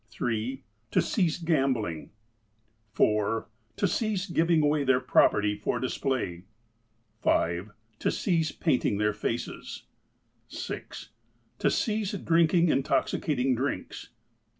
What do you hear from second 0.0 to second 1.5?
(3) To cease